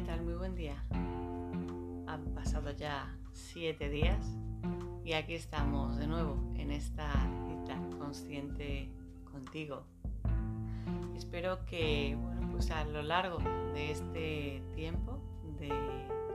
[0.00, 0.22] tal?
[0.22, 0.82] Muy buen día.
[0.90, 4.26] Han pasado ya siete días
[5.04, 7.12] y aquí estamos de nuevo en esta
[7.46, 8.90] cita consciente
[9.30, 9.84] contigo.
[11.16, 13.38] Espero que, bueno, pues a lo largo
[13.72, 15.20] de este tiempo
[15.60, 15.70] de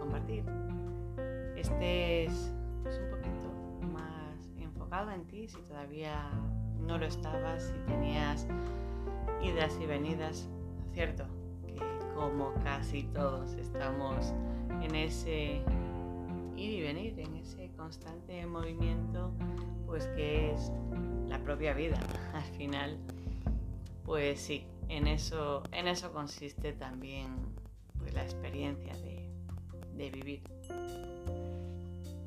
[0.00, 0.44] compartir
[1.56, 6.28] estés pues, un poquito más enfocado en ti si todavía
[6.80, 8.48] no lo estabas, si tenías
[9.42, 10.48] idas y venidas,
[10.92, 11.24] ¿cierto?
[12.14, 14.32] Como casi todos estamos
[14.82, 15.62] en ese
[16.56, 19.32] ir y venir, en ese constante movimiento,
[19.86, 20.72] pues que es
[21.26, 21.98] la propia vida.
[22.34, 22.98] Al final,
[24.04, 27.34] pues sí, en eso, en eso consiste también
[27.98, 29.28] pues, la experiencia de,
[29.94, 30.42] de vivir.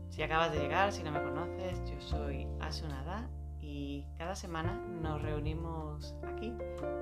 [0.09, 3.29] Si acabas de llegar, si no me conoces, yo soy Asunada
[3.61, 6.51] y cada semana nos reunimos aquí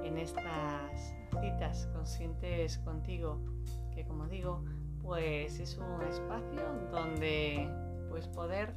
[0.04, 1.16] en estas
[1.94, 3.40] conscientes contigo,
[3.94, 4.64] que como digo,
[5.02, 7.70] pues es un espacio donde
[8.10, 8.76] pues poder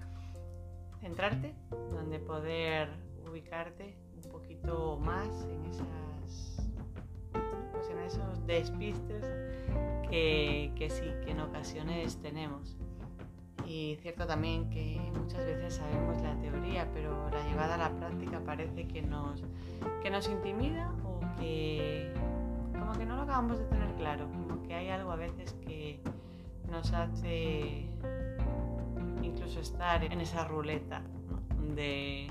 [1.00, 1.54] centrarte,
[1.90, 2.88] donde poder
[3.28, 6.68] ubicarte un poquito más en esas
[7.72, 9.24] pues en esos despistes
[10.10, 12.76] que, que sí, que en ocasiones tenemos.
[13.66, 18.40] Y cierto también que muchas veces sabemos la teoría, pero la llevada a la práctica
[18.40, 19.42] parece que nos,
[20.02, 22.10] que nos intimida o que
[22.88, 26.00] como que no lo acabamos de tener claro, como que hay algo a veces que
[26.70, 27.86] nos hace
[29.22, 31.02] incluso estar en esa ruleta
[31.76, 32.28] de,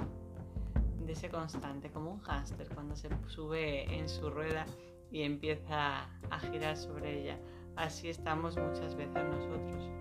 [1.05, 4.65] de ese constante, como un hámster cuando se sube en su rueda
[5.11, 7.37] y empieza a girar sobre ella.
[7.75, 9.91] Así estamos muchas veces nosotros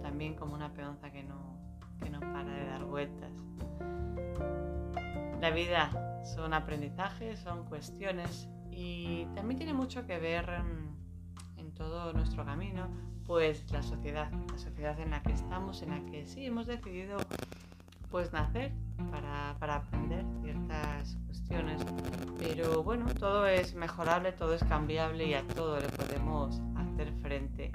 [0.00, 1.58] también como una peonza que no,
[2.00, 3.32] que no para de dar vueltas.
[5.40, 12.44] La vida son aprendizajes, son cuestiones y también tiene mucho que ver en, todo nuestro
[12.44, 12.86] camino,
[13.26, 17.16] pues la sociedad, la sociedad en la que estamos, en la que sí hemos decidido
[18.12, 18.70] pues nacer
[19.10, 21.84] para, para, aprender ciertas cuestiones.
[22.38, 27.72] Pero bueno, todo es mejorable, todo es cambiable y a todo le podemos hacer frente.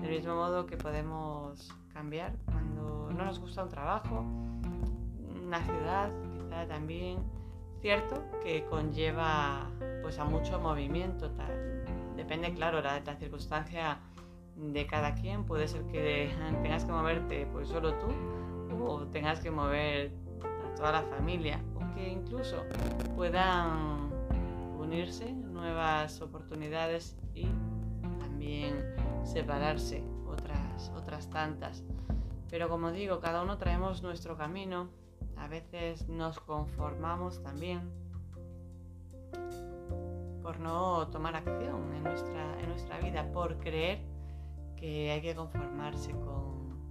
[0.00, 4.24] Del mismo modo que podemos cambiar cuando no nos gusta un trabajo,
[5.46, 7.18] una ciudad, quizá también,
[7.80, 9.70] cierto que conlleva
[10.02, 11.30] pues a mucho movimiento.
[11.30, 11.84] Tal.
[12.16, 13.98] Depende, claro, la, la circunstancia
[14.56, 15.44] de cada quien.
[15.44, 16.30] Puede ser que
[16.62, 18.08] tengas que moverte pues solo tú
[18.84, 20.12] o tengas que mover
[20.42, 22.64] a toda la familia o que incluso
[23.16, 24.10] puedan
[24.78, 27.46] unirse nuevas oportunidades y
[28.20, 31.84] también separarse otras, otras tantas.
[32.50, 34.88] Pero como digo, cada uno traemos nuestro camino,
[35.40, 37.90] a veces nos conformamos también
[40.42, 44.00] por no tomar acción en nuestra, en nuestra vida, por creer
[44.76, 46.90] que hay que conformarse con,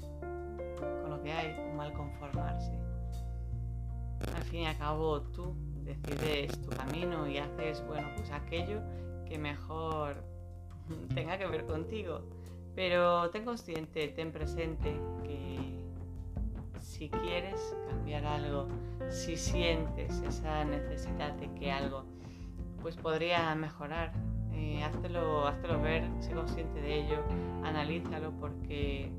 [1.02, 2.72] con lo que hay, o mal conformarse.
[4.36, 8.81] Al fin y al cabo tú decides tu camino y haces, bueno, pues aquello
[9.25, 10.24] que mejor
[11.16, 12.22] tenga que ver contigo.
[12.75, 15.76] Pero ten consciente, ten presente que
[16.97, 18.68] si quieres cambiar algo,
[19.09, 22.06] si sientes esa necesidad de que algo
[22.81, 24.13] pues podría mejorar,
[24.52, 25.44] eh, háztelo,
[25.81, 27.24] ver, sé consciente de ello,
[27.63, 29.12] analízalo porque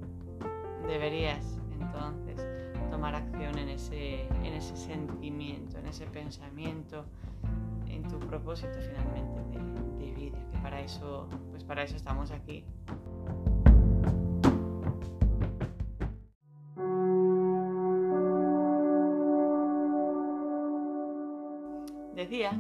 [0.88, 2.44] deberías entonces
[2.90, 7.04] tomar acción en ese, en ese sentimiento, en ese pensamiento,
[7.88, 12.64] en tu propósito finalmente de, de vida, que para eso, pues para eso estamos aquí.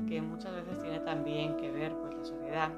[0.08, 2.70] Que muchas veces tiene también que ver pues la sociedad,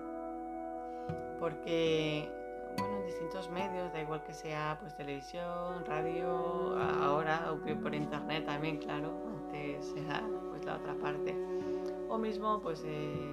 [1.38, 2.28] porque
[2.76, 8.46] bueno, en distintos medios, da igual que sea pues televisión, radio, ahora o por internet
[8.46, 11.36] también, claro, antes era pues la otra parte,
[12.08, 13.32] o mismo pues eh,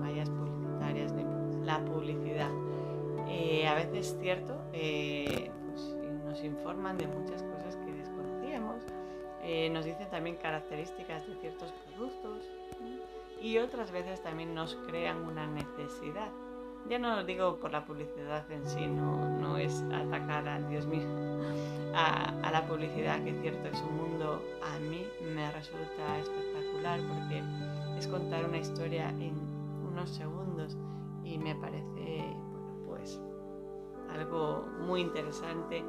[0.00, 1.14] vallas publicitarias,
[1.62, 2.50] la publicidad.
[3.28, 8.84] Eh, a veces es cierto, eh, pues, nos informan de muchas cosas que desconocíamos,
[9.70, 12.44] nos dicen también características de ciertos productos,
[13.46, 16.32] y otras veces también nos crean una necesidad.
[16.88, 20.84] Ya no lo digo por la publicidad en sí, no, no es atacar a Dios
[20.86, 21.06] mío,
[21.94, 27.40] a, la publicidad, que es cierto, es un mundo a mí me resulta espectacular porque
[27.96, 29.34] es contar una historia en
[29.92, 30.76] unos segundos
[31.22, 33.20] y me parece, bueno, pues
[34.10, 35.84] algo muy interesante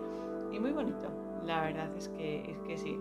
[0.51, 1.09] y muy bonito.
[1.44, 3.00] La verdad es que, es que sí.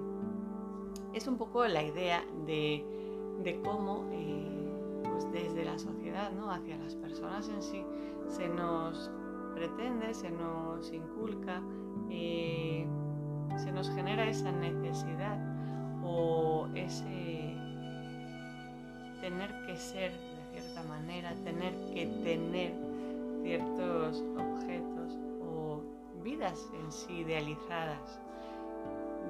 [1.13, 2.97] Es un poco la idea de
[3.43, 4.67] de cómo eh,
[5.05, 6.51] pues desde la sociedad ¿no?
[6.51, 7.85] hacia las personas en sí
[8.29, 9.11] se nos
[9.55, 11.63] pretende, se nos inculca,
[12.11, 12.87] eh,
[13.57, 15.39] se nos genera esa necesidad
[16.05, 17.55] o ese
[19.21, 22.75] tener que ser de cierta manera, tener que tener
[23.43, 25.83] ciertos objetos o
[26.23, 28.21] vidas en sí idealizadas.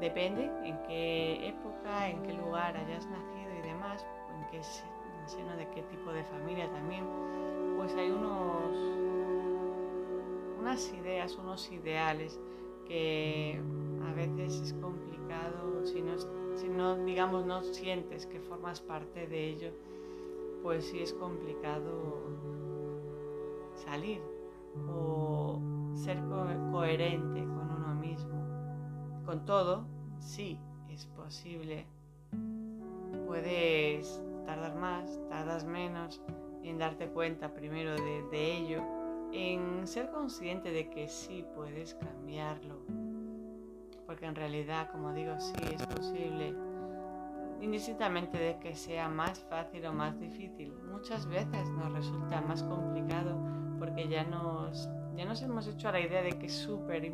[0.00, 3.55] Depende en qué época, en qué lugar hayas nacido
[3.92, 4.62] en qué
[5.26, 7.04] seno de qué tipo de familia también,
[7.76, 8.76] pues hay unos
[10.60, 12.40] unas ideas, unos ideales
[12.86, 13.60] que
[14.08, 16.18] a veces es complicado si no,
[16.56, 19.70] si no digamos no sientes que formas parte de ello,
[20.62, 22.36] pues sí es complicado
[23.74, 24.20] salir
[24.90, 25.60] o
[25.94, 26.18] ser
[26.72, 28.34] coherente con uno mismo.
[29.24, 29.86] Con todo,
[30.18, 30.58] sí
[30.90, 31.86] es posible.
[33.26, 36.22] Puedes tardar más, tardas menos
[36.62, 38.82] en darte cuenta primero de, ello,
[39.32, 42.80] en ser consciente de que sí puedes cambiarlo.
[44.06, 46.54] Porque en realidad, como digo, sí es posible
[47.60, 50.72] indistintamente de que sea más fácil o más difícil.
[50.90, 53.36] Muchas veces nos resulta más complicado
[53.78, 57.12] porque ya nos, ya nos hemos hecho a la idea de que es súper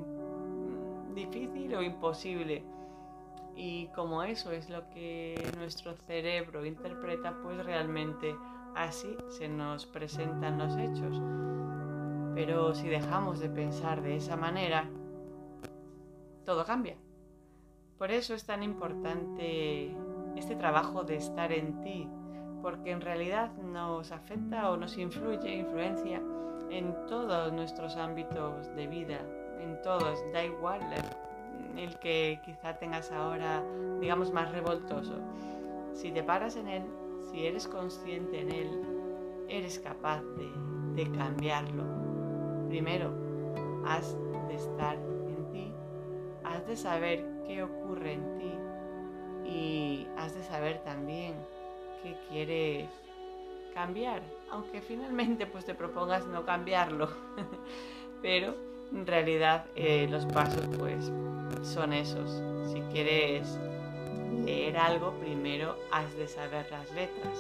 [1.15, 2.65] difícil o imposible.
[3.55, 8.35] Y como eso es lo que nuestro cerebro interpreta, pues realmente
[8.75, 11.21] así se nos presentan los hechos.
[12.35, 14.89] Pero si dejamos de pensar de esa manera,
[16.45, 16.97] todo cambia.
[17.99, 19.95] Por eso es tan importante
[20.37, 22.09] este trabajo de estar en ti,
[22.63, 26.23] porque en realidad nos afecta o nos influye, influencia
[26.71, 29.21] en todos nuestros ámbitos de vida,
[29.61, 30.81] en todos, da igual
[31.79, 33.63] el que quizá tengas ahora,
[34.01, 35.15] digamos, más revoltoso.
[35.95, 36.83] Si te paras en él,
[37.31, 38.83] si eres consciente en él,
[39.49, 41.85] eres capaz de, cambiarlo.
[42.69, 43.13] Primero,
[43.87, 44.17] has
[44.49, 45.73] de estar en ti,
[46.45, 51.35] has de saber qué ocurre en ti y has de saber también
[52.03, 52.89] qué quieres
[53.75, 57.09] cambiar, aunque finalmente pues te propongas no cambiarlo,
[58.23, 58.55] pero
[58.93, 61.11] en realidad eh, los pasos pues
[61.63, 62.43] son esos.
[62.73, 63.59] Si quieres
[64.45, 67.39] leer algo, primero has de saber las letras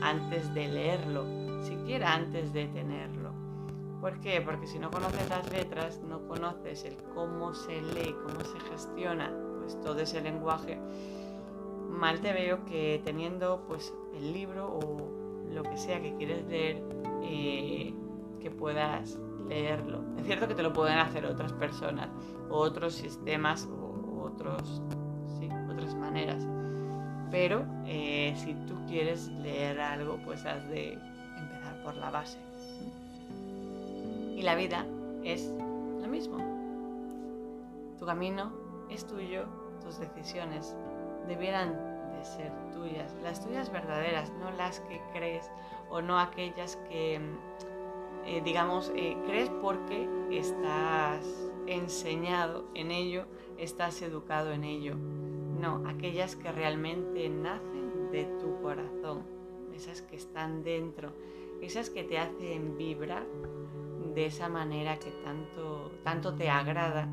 [0.00, 1.24] antes de leerlo,
[1.62, 3.30] siquiera antes de tenerlo.
[4.00, 4.40] ¿Por qué?
[4.40, 9.32] Porque si no conoces las letras, no conoces el cómo se lee, cómo se gestiona
[9.58, 10.78] pues todo ese lenguaje,
[11.88, 15.10] mal te veo que teniendo pues el libro o
[15.52, 16.82] lo que sea que quieres leer,
[17.22, 17.94] eh,
[18.40, 19.18] que puedas
[19.50, 22.08] Es cierto que te lo pueden hacer otras personas,
[22.50, 24.82] otros sistemas, o otros,
[25.38, 26.46] sí, otras maneras.
[27.30, 32.38] Pero eh, si tú quieres leer algo, pues has de empezar por la base.
[34.36, 34.84] Y la vida
[35.24, 35.52] es
[36.00, 36.38] lo mismo.
[37.98, 38.52] Tu camino
[38.90, 39.44] es tuyo,
[39.82, 40.76] tus decisiones
[41.26, 41.72] debieran
[42.12, 45.50] de ser tuyas, las tuyas verdaderas, no las que crees
[45.90, 47.20] o no aquellas que
[48.26, 51.24] eh, digamos, eh, crees porque estás
[51.66, 54.96] enseñado en ello, estás educado en ello.
[54.96, 59.22] No, aquellas que realmente nacen de tu corazón,
[59.74, 61.12] esas que están dentro,
[61.62, 63.26] esas que te hacen vibrar
[64.14, 67.08] de esa manera que tanto, tanto te agrada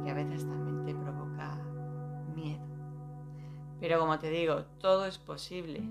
[0.00, 1.58] y que a veces también te provoca
[2.34, 2.64] miedo.
[3.80, 5.82] Pero como te digo, todo es posible.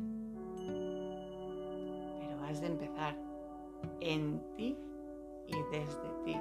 [2.20, 3.31] Pero has de empezar
[4.00, 4.78] en ti
[5.48, 6.38] y desde ti.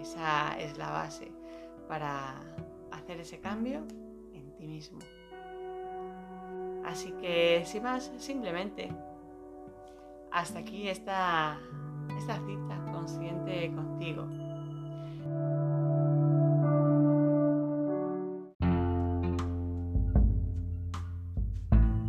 [0.00, 1.32] Esa es la base
[1.88, 2.34] para
[2.90, 3.86] hacer ese cambio
[4.32, 4.98] en ti mismo.
[6.84, 8.90] Así que, sin más, simplemente,
[10.30, 11.58] hasta aquí esta,
[12.18, 14.26] esta cita consciente contigo.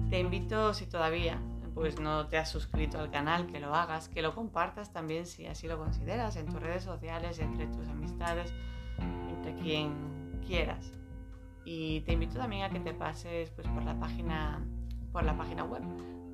[0.10, 1.40] Te invito, si todavía
[1.74, 5.48] pues no te has suscrito al canal, que lo hagas, que lo compartas también si
[5.48, 8.54] así lo consideras en tus redes sociales, entre tus amistades,
[9.30, 10.92] entre quien quieras.
[11.66, 14.66] Y te invito también a que te pases pues, por, la página,
[15.12, 15.82] por la página web,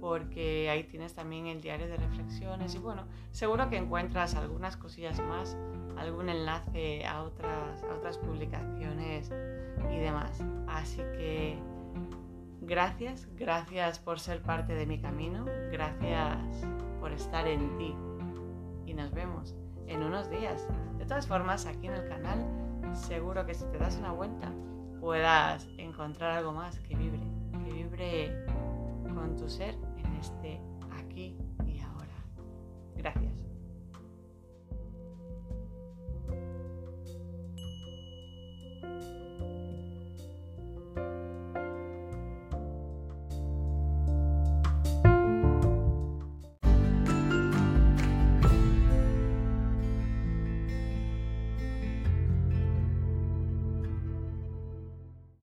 [0.02, 5.20] porque ahí tienes también el diario de reflexiones y bueno, seguro que encuentras algunas cosillas
[5.20, 5.56] más,
[5.98, 9.32] algún enlace a otras, a otras publicaciones
[9.92, 10.42] y demás.
[10.68, 11.58] Así que
[12.70, 16.38] Gracias, gracias por ser parte de mi camino, gracias
[17.00, 17.96] por estar en ti
[18.86, 19.56] y nos vemos
[19.88, 20.68] en unos días.
[21.00, 22.46] De todas formas, aquí en el canal,
[22.94, 24.54] seguro que si te das una vuelta
[25.00, 27.24] puedas encontrar algo más que vibre,
[27.66, 28.46] que vibre
[29.16, 30.62] con tu ser en este